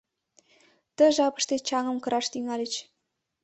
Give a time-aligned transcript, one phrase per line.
[0.95, 2.73] Ты жапыште чаҥым кыраш тӱҥальыч.